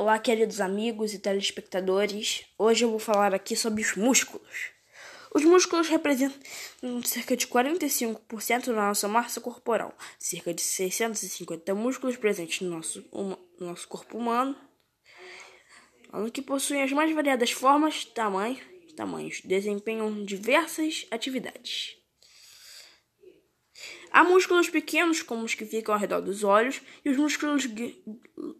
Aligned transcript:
Olá, 0.00 0.16
queridos 0.16 0.60
amigos 0.60 1.12
e 1.12 1.18
telespectadores. 1.18 2.44
Hoje 2.56 2.84
eu 2.84 2.90
vou 2.90 3.00
falar 3.00 3.34
aqui 3.34 3.56
sobre 3.56 3.82
os 3.82 3.96
músculos. 3.96 4.70
Os 5.34 5.42
músculos 5.42 5.88
representam 5.88 6.38
cerca 7.04 7.36
de 7.36 7.48
45% 7.48 8.66
da 8.66 8.74
nossa 8.74 9.08
massa 9.08 9.40
corporal, 9.40 9.92
cerca 10.16 10.54
de 10.54 10.62
650 10.62 11.74
músculos 11.74 12.16
presentes 12.16 12.60
no 12.60 12.76
nosso, 12.76 13.04
no 13.12 13.66
nosso 13.66 13.88
corpo 13.88 14.16
humano, 14.16 14.56
que 16.32 16.42
possuem 16.42 16.84
as 16.84 16.92
mais 16.92 17.12
variadas 17.12 17.50
formas, 17.50 18.04
tamanhos, 18.04 18.60
tamanhos, 18.94 19.40
desempenham 19.40 20.24
diversas 20.24 21.08
atividades. 21.10 21.96
Há 24.10 24.24
músculos 24.24 24.68
pequenos, 24.68 25.22
como 25.22 25.44
os 25.44 25.54
que 25.54 25.64
ficam 25.64 25.94
ao 25.94 26.00
redor 26.00 26.20
dos 26.20 26.44
olhos, 26.44 26.80
e 27.04 27.10
os 27.10 27.16
músculos 27.16 27.66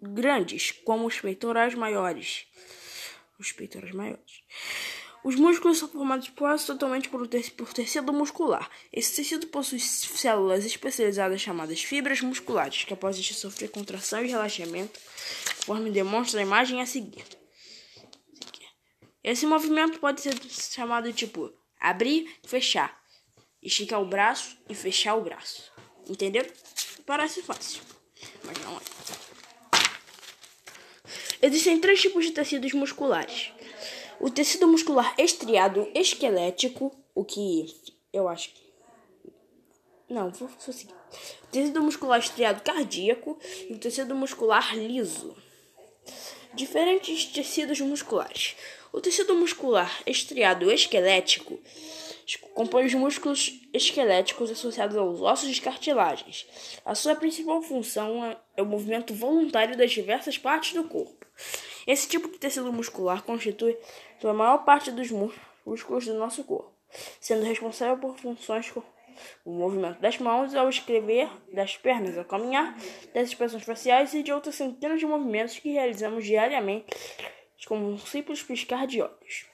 grandes, 0.02 0.72
como 0.84 1.06
os 1.06 1.20
peitorais 1.20 1.74
maiores. 1.74 2.46
Os 3.38 3.52
peitorais 3.52 3.94
maiores. 3.94 4.42
Os 5.24 5.34
músculos 5.34 5.78
são 5.78 5.88
formados 5.88 6.28
quase 6.28 6.66
totalmente 6.66 7.08
por, 7.08 7.28
por 7.56 7.72
tecido 7.72 8.12
muscular. 8.12 8.70
Esse 8.92 9.16
tecido 9.16 9.46
possui 9.48 9.80
células 9.80 10.64
especializadas 10.64 11.40
chamadas 11.40 11.82
fibras 11.82 12.20
musculares, 12.20 12.86
após 12.90 13.18
este 13.18 13.34
sofrer 13.34 13.70
contração 13.70 14.24
e 14.24 14.28
relaxamento, 14.28 14.98
conforme 15.58 15.90
demonstra 15.90 16.40
a 16.40 16.42
imagem 16.42 16.80
a 16.80 16.86
seguir. 16.86 17.24
Esse 19.22 19.44
movimento 19.44 19.98
pode 19.98 20.20
ser 20.20 20.34
chamado 20.50 21.12
tipo 21.12 21.52
abrir 21.80 22.32
fechar 22.46 22.98
esticar 23.62 24.00
o 24.00 24.06
braço 24.06 24.56
e 24.68 24.74
fechar 24.74 25.14
o 25.14 25.22
braço. 25.22 25.70
Entendeu? 26.08 26.46
Parece 27.04 27.42
fácil, 27.42 27.82
mas 28.44 28.58
não 28.58 28.76
é. 28.76 28.80
Existem 31.40 31.78
três 31.78 32.00
tipos 32.00 32.24
de 32.24 32.32
tecidos 32.32 32.72
musculares. 32.72 33.52
O 34.20 34.28
tecido 34.28 34.66
muscular 34.66 35.14
estriado 35.16 35.88
esquelético, 35.94 36.92
o 37.14 37.24
que 37.24 37.66
eu 38.12 38.28
acho 38.28 38.50
que. 38.52 38.68
Não, 40.08 40.30
vou, 40.30 40.50
seguir. 40.58 40.94
O 41.44 41.46
tecido 41.46 41.82
muscular 41.82 42.18
estriado 42.18 42.62
cardíaco 42.62 43.38
e 43.68 43.74
o 43.74 43.78
tecido 43.78 44.14
muscular 44.14 44.74
liso. 44.76 45.36
Diferentes 46.54 47.26
tecidos 47.26 47.80
musculares. 47.80 48.56
O 48.92 49.00
tecido 49.00 49.34
muscular 49.34 50.02
estriado 50.06 50.72
esquelético 50.72 51.60
compõe 52.36 52.86
os 52.86 52.94
músculos 52.94 53.60
esqueléticos 53.72 54.50
associados 54.50 54.96
aos 54.96 55.20
ossos 55.20 55.56
e 55.56 55.60
cartilagens. 55.60 56.46
A 56.84 56.94
sua 56.94 57.14
principal 57.14 57.62
função 57.62 58.24
é, 58.24 58.36
é 58.56 58.62
o 58.62 58.66
movimento 58.66 59.14
voluntário 59.14 59.76
das 59.76 59.90
diversas 59.90 60.36
partes 60.36 60.74
do 60.74 60.84
corpo. 60.84 61.26
Esse 61.86 62.08
tipo 62.08 62.28
de 62.28 62.38
tecido 62.38 62.72
muscular 62.72 63.22
constitui 63.22 63.76
a 64.22 64.32
maior 64.32 64.58
parte 64.64 64.90
dos 64.90 65.10
músculos 65.10 66.06
do 66.06 66.14
nosso 66.14 66.44
corpo, 66.44 66.72
sendo 67.20 67.44
responsável 67.44 67.96
por 67.98 68.18
funções 68.18 68.70
como 68.70 68.84
o 69.44 69.50
movimento 69.50 70.00
das 70.00 70.18
mãos 70.18 70.54
ao 70.54 70.68
escrever, 70.68 71.28
das 71.52 71.76
pernas 71.76 72.16
ao 72.16 72.24
caminhar, 72.24 72.76
das 73.14 73.28
expressões 73.28 73.64
faciais 73.64 74.14
e 74.14 74.22
de 74.22 74.32
outras 74.32 74.54
centenas 74.54 75.00
de 75.00 75.06
movimentos 75.06 75.58
que 75.58 75.72
realizamos 75.72 76.24
diariamente, 76.24 76.86
como 77.66 77.88
um 77.88 77.98
simples 77.98 78.42
piscar 78.42 78.86
de 78.86 79.02
olhos. 79.02 79.46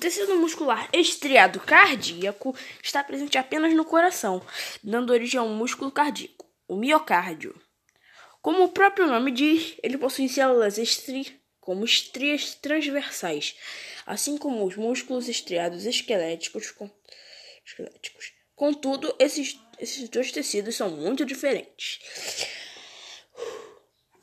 Tecido 0.00 0.36
muscular 0.36 0.88
estriado 0.92 1.60
cardíaco 1.60 2.56
está 2.82 3.04
presente 3.04 3.38
apenas 3.38 3.72
no 3.74 3.84
coração, 3.84 4.44
dando 4.82 5.12
origem 5.12 5.38
ao 5.38 5.48
músculo 5.48 5.92
cardíaco, 5.92 6.50
o 6.66 6.76
miocárdio. 6.76 7.54
Como 8.42 8.64
o 8.64 8.70
próprio 8.70 9.06
nome 9.06 9.30
diz, 9.30 9.76
ele 9.82 9.98
possui 9.98 10.28
células 10.28 10.78
estri 10.78 11.38
como 11.60 11.84
estrias 11.84 12.54
transversais, 12.54 13.54
assim 14.06 14.36
como 14.38 14.64
os 14.64 14.76
músculos 14.76 15.28
estriados 15.28 15.84
esqueléticos. 15.84 16.70
Com... 16.70 16.90
esqueléticos. 17.64 18.32
Contudo, 18.56 19.14
esses, 19.18 19.58
esses 19.78 20.08
dois 20.08 20.32
tecidos 20.32 20.74
são 20.74 20.90
muito 20.90 21.24
diferentes. 21.24 22.00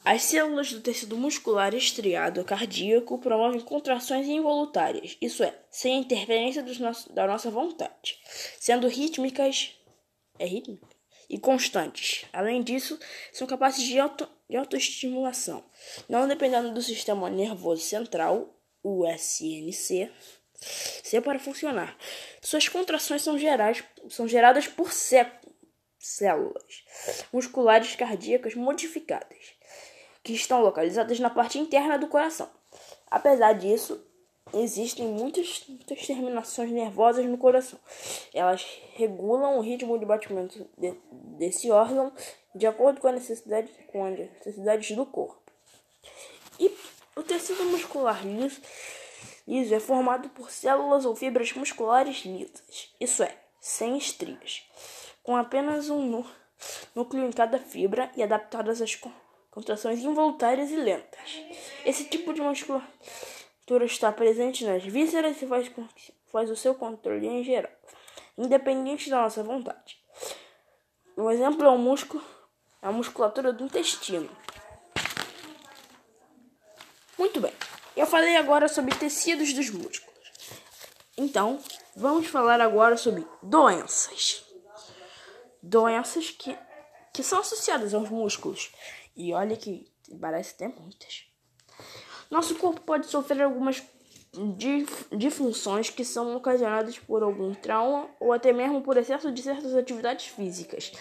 As 0.10 0.24
células 0.24 0.72
do 0.72 0.80
tecido 0.80 1.18
muscular 1.18 1.76
estriado 1.76 2.42
cardíaco 2.46 3.18
promovem 3.20 3.60
contrações 3.60 4.26
involuntárias, 4.26 5.18
isso 5.22 5.44
é, 5.44 5.54
sem 5.70 6.00
interferência 6.00 6.64
nosso, 6.80 7.12
da 7.12 7.28
nossa 7.28 7.52
vontade, 7.52 8.18
sendo 8.58 8.88
rítmicas 8.88 9.78
é 10.40 10.46
rítmica, 10.46 10.88
e 11.30 11.38
constantes. 11.38 12.24
Além 12.32 12.64
disso, 12.64 12.98
são 13.34 13.46
capazes 13.46 13.84
de, 13.84 14.00
auto, 14.00 14.30
de 14.50 14.56
autoestimulação, 14.56 15.62
não 16.08 16.26
dependendo 16.26 16.74
do 16.74 16.82
sistema 16.82 17.30
nervoso 17.30 17.82
central, 17.82 18.58
o 18.82 19.06
SNC, 19.06 20.10
se 21.04 21.20
para 21.20 21.38
funcionar. 21.38 21.98
Suas 22.42 22.70
contrações 22.70 23.24
são, 23.24 23.38
gerais, 23.38 23.84
são 24.10 24.26
geradas 24.26 24.68
por 24.70 24.90
células 24.94 26.86
musculares 27.34 27.94
cardíacas 27.98 28.56
modificadas 28.56 29.58
que 30.28 30.34
estão 30.34 30.62
localizadas 30.62 31.18
na 31.22 31.30
parte 31.30 31.58
interna 31.58 31.98
do 31.98 32.08
coração. 32.08 32.50
Apesar 33.10 33.54
disso, 33.54 34.06
existem 34.54 35.08
muitas, 35.08 35.64
muitas 35.70 36.06
terminações 36.06 36.70
nervosas 36.70 37.26
no 37.26 37.38
coração. 37.38 37.80
Elas 38.34 38.68
regulam 38.96 39.58
o 39.58 39.62
ritmo 39.62 39.98
de 39.98 40.06
batimento 40.06 40.68
de, 40.78 40.94
desse 41.38 41.72
órgão 41.72 42.12
de 42.54 42.68
acordo 42.68 43.00
com, 43.00 43.08
a 43.08 43.14
necessidade, 43.14 43.72
com 43.88 44.04
as 44.04 44.20
necessidades 44.20 44.94
do 44.94 45.06
corpo. 45.06 45.42
E 46.60 46.76
o 47.16 47.24
tecido 47.24 47.64
muscular 47.64 48.28
liso, 48.28 48.60
liso 49.48 49.74
é 49.74 49.80
formado 49.80 50.28
por 50.30 50.52
células 50.52 51.06
ou 51.06 51.16
fibras 51.16 51.54
musculares 51.54 52.26
lisas, 52.26 52.92
isso 53.00 53.24
é, 53.24 53.34
sem 53.62 53.98
estrias, 53.98 54.64
com 55.24 55.38
apenas 55.38 55.90
um 55.90 56.26
núcleo 56.94 57.26
em 57.26 57.32
cada 57.32 57.60
fibra 57.60 58.12
e 58.18 58.24
adaptadas 58.24 58.82
às 58.82 58.94
contrações 59.58 60.04
involuntárias 60.04 60.70
e 60.70 60.76
lentas. 60.76 61.42
Esse 61.84 62.04
tipo 62.04 62.32
de 62.32 62.42
musculatura 62.42 63.86
está 63.86 64.12
presente 64.12 64.64
nas 64.64 64.84
vísceras 64.84 65.42
e 65.42 65.48
faz, 65.48 65.72
faz 66.32 66.52
o 66.52 66.56
seu 66.56 66.76
controle 66.76 67.26
em 67.26 67.44
geral, 67.44 67.72
independente 68.38 69.10
da 69.10 69.24
nossa 69.24 69.42
vontade. 69.42 69.98
Um 71.18 71.32
exemplo 71.32 71.66
é 71.66 71.70
o 71.70 71.78
músculo, 71.80 72.24
a 72.84 72.92
musculatura 72.92 73.52
do 73.52 73.64
intestino. 73.64 74.30
Muito 77.18 77.42
bem, 77.42 77.54
eu 77.96 78.06
falei 78.06 78.38
agora 78.38 78.68
sobre 78.68 78.94
tecidos 78.94 79.54
dos 79.54 79.72
músculos. 79.72 80.14
Então, 81.18 81.60
vamos 81.96 82.28
falar 82.28 82.62
agora 82.62 82.96
sobre 82.96 83.26
doenças. 83.42 84.46
Doenças 85.64 86.30
que, 86.30 86.56
que 87.12 87.24
são 87.24 87.40
associadas 87.40 87.96
aos 87.96 88.08
músculos 88.08 88.72
e 89.18 89.34
olha 89.34 89.58
que 89.58 89.92
parece 90.22 90.56
ter 90.56 90.68
muitas. 90.68 91.26
Nosso 92.30 92.56
corpo 92.56 92.82
pode 92.82 93.08
sofrer 93.08 93.42
algumas 93.42 93.84
disfunções 95.12 95.90
que 95.90 96.06
são 96.06 96.36
ocasionadas 96.36 97.00
por 97.00 97.24
algum 97.24 97.54
trauma 97.54 98.10
ou 98.20 98.32
até 98.32 98.54
mesmo 98.54 98.82
por 98.82 98.98
excesso 98.98 99.32
de 99.32 99.42
certas 99.42 99.74
atividades 99.76 100.28
físicas. 100.28 100.92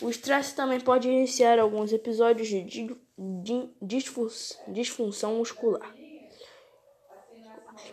O 0.00 0.10
estresse 0.10 0.54
também 0.54 0.78
pode 0.78 1.08
iniciar 1.08 1.58
alguns 1.58 1.92
episódios 1.92 2.48
de, 2.48 2.96
disfunção 4.68 5.36
muscular. 5.36 5.94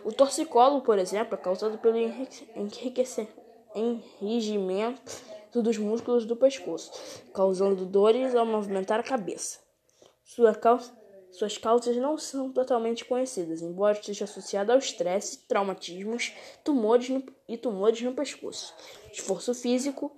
O 0.04 0.12
torcicolo, 0.12 0.82
por 0.82 0.98
exemplo, 0.98 1.34
é 1.34 1.38
causado 1.38 1.78
pelo 1.78 1.96
enrijimento 3.74 5.34
dos 5.54 5.78
músculos 5.78 6.26
do 6.26 6.36
pescoço, 6.36 6.92
causando 7.32 7.86
dores 7.86 8.34
ao 8.34 8.44
movimentar 8.44 9.00
a 9.00 9.04
cabeça. 9.04 9.63
Sua 10.24 10.54
causa, 10.54 10.96
suas 11.30 11.58
causas 11.58 11.96
não 11.96 12.16
são 12.16 12.52
totalmente 12.52 13.04
conhecidas, 13.04 13.60
embora 13.60 13.98
esteja 13.98 14.24
associada 14.24 14.72
ao 14.72 14.78
estresse, 14.78 15.46
traumatismos 15.46 16.32
tumores 16.64 17.08
no, 17.08 17.24
e 17.48 17.58
tumores 17.58 18.00
no 18.00 18.14
pescoço, 18.14 18.74
esforço 19.12 19.54
físico, 19.54 20.16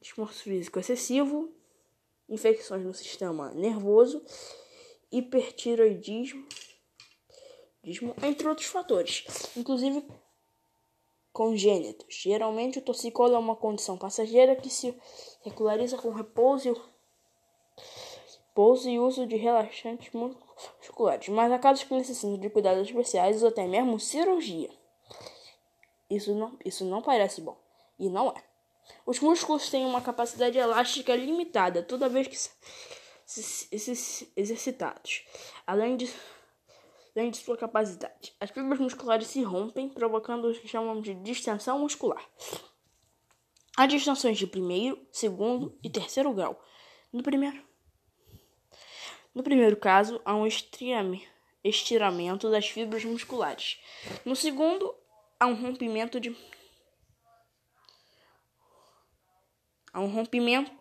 esforço 0.00 0.42
físico 0.42 0.78
excessivo, 0.78 1.54
infecções 2.28 2.84
no 2.84 2.94
sistema 2.94 3.52
nervoso, 3.52 4.24
hipertiroidismo, 5.12 6.46
entre 8.22 8.48
outros 8.48 8.66
fatores, 8.66 9.24
inclusive 9.56 10.06
congênitos. 11.32 12.06
Geralmente, 12.10 12.78
o 12.78 12.82
torcicolo 12.82 13.34
é 13.34 13.38
uma 13.38 13.54
condição 13.54 13.96
passageira 13.96 14.56
que 14.56 14.68
se 14.68 14.98
regulariza 15.42 15.96
com 15.96 16.10
repouso 16.10 16.74
repouso 18.58 18.90
e 18.90 18.98
uso 18.98 19.24
de 19.24 19.36
relaxantes 19.36 20.10
musculares, 20.12 21.28
mas 21.28 21.52
há 21.52 21.58
casos 21.60 21.84
que 21.84 21.94
necessitam 21.94 22.36
de 22.36 22.50
cuidados 22.50 22.88
especiais 22.88 23.40
ou 23.40 23.50
até 23.50 23.64
mesmo 23.68 24.00
cirurgia. 24.00 24.68
Isso 26.10 26.34
não, 26.34 26.58
isso 26.64 26.84
não 26.84 27.00
parece 27.00 27.40
bom, 27.40 27.56
e 27.96 28.08
não 28.08 28.30
é. 28.30 28.42
Os 29.06 29.20
músculos 29.20 29.70
têm 29.70 29.86
uma 29.86 30.00
capacidade 30.00 30.58
elástica 30.58 31.14
limitada 31.14 31.84
toda 31.84 32.08
vez 32.08 32.26
que 32.26 32.36
exercitados. 34.34 35.24
Além 35.64 35.96
de, 35.96 36.12
além 37.14 37.30
de 37.30 37.36
sua 37.36 37.56
capacidade, 37.56 38.34
as 38.40 38.50
fibras 38.50 38.80
musculares 38.80 39.28
se 39.28 39.40
rompem, 39.40 39.88
provocando 39.88 40.50
o 40.50 40.54
que 40.54 40.66
chamamos 40.66 41.04
de 41.04 41.14
distensão 41.14 41.78
muscular. 41.78 42.26
Há 43.76 43.86
distensões 43.86 44.36
de 44.36 44.48
primeiro, 44.48 44.98
segundo 45.12 45.78
e 45.80 45.88
terceiro 45.88 46.32
grau. 46.32 46.60
No 47.12 47.22
primeiro, 47.22 47.67
no 49.38 49.44
primeiro 49.44 49.76
caso, 49.76 50.20
há 50.24 50.34
um 50.34 50.48
estiramento 51.64 52.50
das 52.50 52.68
fibras 52.68 53.04
musculares. 53.04 53.78
No 54.24 54.34
segundo, 54.34 54.92
há 55.38 55.46
um 55.46 55.54
rompimento 55.54 56.18
de 56.18 56.36
há 59.92 60.00
um 60.00 60.08
rompimento 60.08 60.72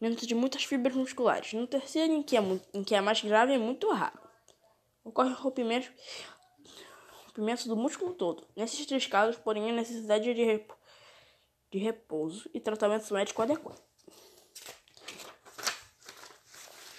de 0.00 0.32
muitas 0.32 0.62
fibras 0.62 0.94
musculares. 0.94 1.54
No 1.54 1.66
terceiro, 1.66 2.12
em 2.12 2.22
que 2.22 2.36
é, 2.36 2.40
em 2.72 2.84
que 2.84 2.94
é 2.94 3.00
mais 3.00 3.20
grave, 3.20 3.54
é 3.54 3.58
muito 3.58 3.90
raro. 3.90 4.20
Ocorre 5.02 5.32
rompimento, 5.32 5.92
rompimento 7.24 7.66
do 7.66 7.74
músculo 7.74 8.14
todo. 8.14 8.46
Nesses 8.54 8.86
três 8.86 9.08
casos, 9.08 9.36
porém, 9.38 9.68
a 9.70 9.74
necessidade 9.74 10.32
de, 10.32 10.44
rep, 10.44 10.70
de 11.72 11.78
repouso 11.78 12.48
e 12.54 12.60
tratamento 12.60 13.12
médico 13.12 13.42
adequado. 13.42 13.82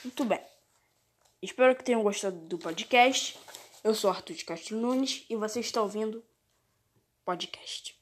Muito 0.04 0.25
bem. 0.25 0.56
Espero 1.39 1.75
que 1.75 1.84
tenham 1.84 2.01
gostado 2.01 2.36
do 2.48 2.57
podcast. 2.57 3.38
Eu 3.84 3.94
sou 3.94 4.10
Arthur 4.10 4.36
de 4.36 4.44
Castro 4.44 4.75
Nunes 4.75 5.24
e 5.30 5.36
você 5.36 5.60
está 5.60 5.80
ouvindo 5.84 6.24
podcast. 7.24 7.95